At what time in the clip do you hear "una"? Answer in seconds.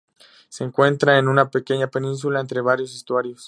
1.27-1.51